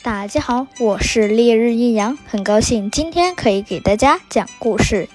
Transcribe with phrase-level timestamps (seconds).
[0.00, 5.08] 大家好，我是烈日阴阳，很高兴今天可以给大家讲故事，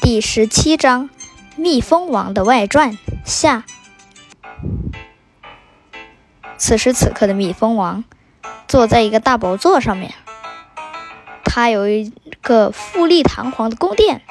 [0.00, 1.10] 第十七章
[1.56, 2.92] 《蜜蜂王的外传》
[3.22, 3.64] 下。
[6.56, 8.02] 此时此刻的蜜蜂王
[8.66, 10.14] 坐在一个大宝座上面，
[11.44, 12.10] 他有一
[12.40, 14.22] 个富丽堂皇的宫殿，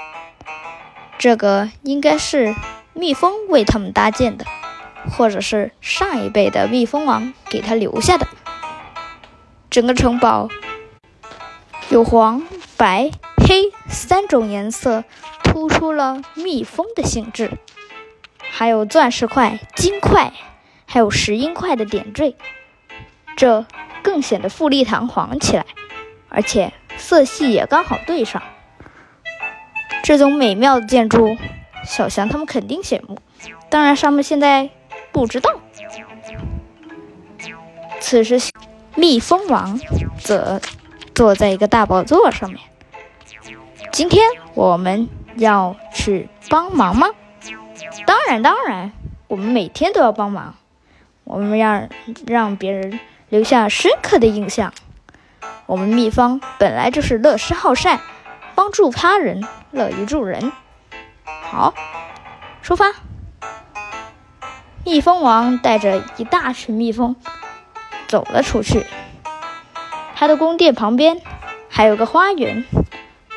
[1.20, 2.56] 这个应该是
[2.94, 4.46] 蜜蜂为他们搭建的，
[5.12, 8.28] 或者是上一辈的蜜蜂王给他留下的。
[9.74, 10.50] 整个城堡
[11.90, 12.44] 有黄、
[12.78, 15.04] 白、黑三种颜色，
[15.44, 17.58] 突出了蜜蜂的性质。
[18.38, 20.32] 还有钻石块、金块，
[20.86, 22.36] 还有石英块的点缀，
[23.36, 23.66] 这
[24.04, 25.66] 更显得富丽堂皇起来。
[26.30, 28.44] 而且色系也刚好对上。
[30.04, 31.36] 这种美妙的建筑，
[31.84, 33.18] 小翔他们肯定羡慕。
[33.72, 34.70] 当然，他们现在
[35.12, 35.50] 不知道。
[38.00, 38.40] 此时。
[38.96, 39.80] 蜜蜂王
[40.20, 40.62] 则
[41.16, 42.60] 坐在一个大宝座上面。
[43.92, 47.08] 今天我们要去帮忙吗？
[48.06, 48.92] 当然，当然，
[49.28, 50.56] 我们每天都要帮忙。
[51.24, 51.88] 我们要
[52.28, 54.74] 让别人留下深刻的印象。
[55.66, 58.00] 我们蜜蜂本来就是乐施好善，
[58.56, 60.52] 帮助他人，乐于助人。
[61.26, 61.74] 好，
[62.62, 62.94] 出发！
[64.84, 67.16] 蜜蜂王带着一大群蜜蜂。
[68.14, 68.86] 走了出去。
[70.14, 71.20] 他的宫殿旁边
[71.68, 72.64] 还有个花园，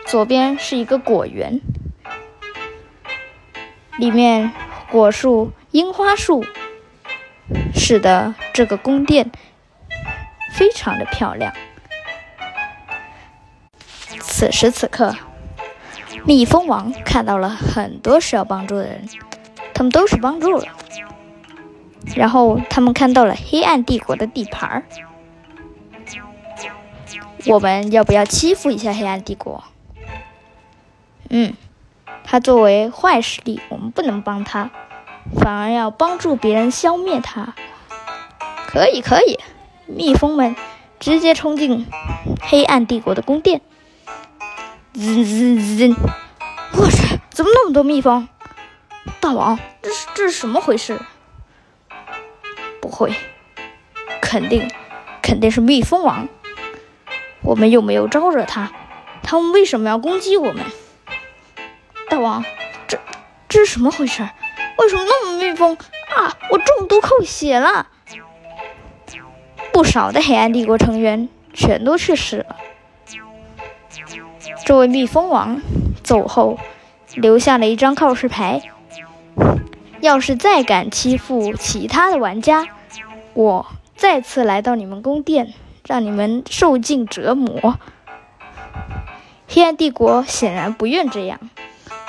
[0.04, 1.62] 左边是一个果园，
[3.96, 4.52] 里面
[4.90, 6.44] 果树、樱花树，
[7.74, 9.32] 使得这个宫殿
[10.52, 11.54] 非常的漂亮。
[14.20, 15.16] 此时此刻，
[16.26, 19.08] 蜜蜂王看到了很多需要帮助的人，
[19.72, 20.66] 他们都是帮助了。
[22.14, 24.82] 然后他们看到了黑暗帝国的地盘儿，
[27.46, 29.64] 我们要不要欺负一下黑暗帝国？
[31.28, 31.54] 嗯，
[32.24, 34.70] 他作为坏势力，我们不能帮他，
[35.40, 37.54] 反而要帮助别人消灭他。
[38.66, 39.38] 可以，可以，
[39.86, 40.54] 蜜蜂们
[41.00, 41.86] 直接冲进
[42.40, 43.60] 黑暗帝国的宫殿。
[44.94, 45.94] 滋滋滋！
[46.72, 48.28] 我去，怎么那么多蜜蜂？
[49.20, 50.98] 大王，这是这是什么回事？
[52.86, 53.12] 不会，
[54.20, 54.70] 肯定，
[55.20, 56.28] 肯定是蜜蜂王。
[57.42, 58.70] 我们又没有招惹他，
[59.24, 60.64] 他们为什么要攻击我们？
[62.08, 62.44] 大王，
[62.86, 62.96] 这
[63.48, 64.22] 这是什么回事？
[64.78, 65.76] 为什么那么蜜蜂
[66.14, 66.36] 啊？
[66.48, 67.88] 我中毒扣血了，
[69.72, 72.54] 不少的黑暗帝国成员全都去世了。
[74.64, 75.60] 这位蜜蜂王
[76.04, 76.56] 走后，
[77.16, 78.62] 留下了一张告示牌。
[80.00, 82.68] 要是再敢欺负其他的玩家，
[83.36, 85.52] 我再次来到你们宫殿，
[85.86, 87.78] 让你们受尽折磨。
[89.46, 91.38] 黑暗帝国显然不愿这样。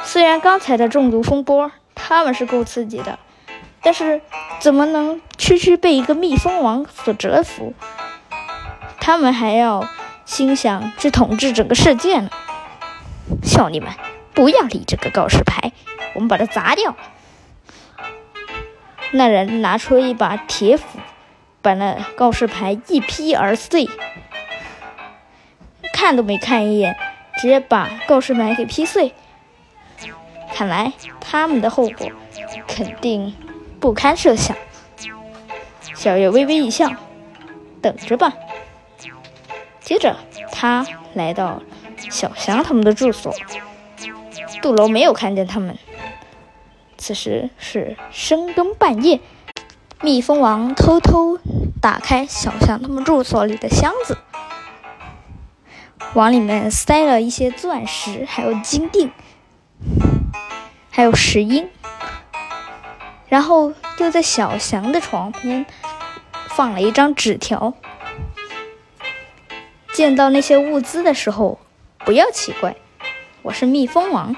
[0.04, 3.20] 虽然刚才的中毒风波他们是够刺激的，
[3.82, 4.22] 但是
[4.62, 7.74] 怎么能区区被一个蜜蜂王所折服？
[9.02, 9.86] 他们还要
[10.24, 12.30] 心想去统治整个世界呢。
[13.44, 13.92] 兄弟们，
[14.34, 15.74] 不要理这个告示牌，
[16.14, 16.96] 我们把它砸掉。
[19.12, 21.00] 那人拿出一把铁斧，
[21.62, 23.90] 把那告示牌一劈而碎，
[25.94, 26.96] 看都没看一眼，
[27.38, 29.14] 直接把告示牌给劈碎。
[30.54, 32.10] 看来他们的后果
[32.68, 33.36] 肯定
[33.80, 34.56] 不堪设想。
[35.94, 36.92] 小月微微一笑，
[37.82, 38.34] 等着吧。
[39.82, 40.18] 接着，
[40.52, 41.62] 他来到
[42.10, 43.34] 小翔他们的住所，
[44.62, 45.78] 杜楼没有看见他们。
[46.98, 49.20] 此时是深更半夜，
[50.02, 51.40] 蜜蜂王偷偷
[51.82, 54.18] 打开小象他们住所里的箱子，
[56.14, 59.10] 往里面塞了一些钻石，还有金锭，
[60.92, 61.68] 还有石英，
[63.28, 65.66] 然后又在小翔的床边
[66.50, 67.74] 放了一张纸条。
[69.94, 71.60] 见到那些物资的时候，
[72.06, 72.76] 不要奇怪，
[73.42, 74.36] 我是蜜蜂王，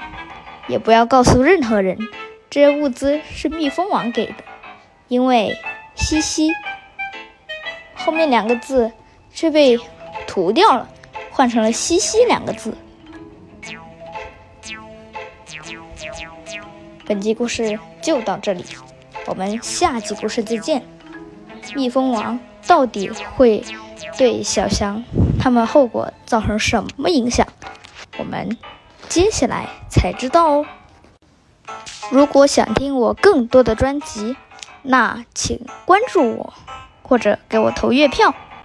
[0.68, 1.98] 也不要告诉任何人。
[2.48, 4.34] 这些物资是蜜蜂王给的，
[5.10, 5.58] 因为
[5.96, 6.52] “西西”
[7.96, 8.92] 后面两个字
[9.34, 9.76] 却被
[10.28, 10.88] 涂掉了，
[11.32, 12.72] 换成了“西西”两个字。
[17.04, 18.64] 本集故事就到这里，
[19.26, 20.84] 我们下集故事再见。
[21.74, 23.64] 蜜蜂王到底会
[24.16, 25.02] 对小翔
[25.40, 27.48] 他们后果造成什么影响？
[28.16, 28.56] 我们
[29.08, 30.66] 接下来才知道哦。
[32.12, 34.36] 如果想听我更多的专辑，
[34.82, 36.52] 那请关注我，
[37.02, 38.34] 或者给我投月票。